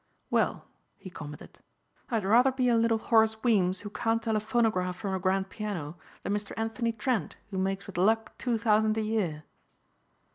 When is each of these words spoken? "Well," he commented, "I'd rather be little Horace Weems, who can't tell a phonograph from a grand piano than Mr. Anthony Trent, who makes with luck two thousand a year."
"Well," 0.31 0.65
he 0.97 1.11
commented, 1.11 1.59
"I'd 2.09 2.23
rather 2.23 2.51
be 2.51 2.73
little 2.73 2.97
Horace 2.97 3.43
Weems, 3.43 3.81
who 3.81 3.91
can't 3.91 4.19
tell 4.23 4.35
a 4.35 4.39
phonograph 4.39 4.95
from 4.95 5.13
a 5.13 5.19
grand 5.19 5.49
piano 5.51 5.95
than 6.23 6.33
Mr. 6.33 6.53
Anthony 6.57 6.91
Trent, 6.91 7.37
who 7.51 7.59
makes 7.59 7.85
with 7.85 7.99
luck 7.99 8.35
two 8.39 8.57
thousand 8.57 8.97
a 8.97 9.01
year." 9.01 9.43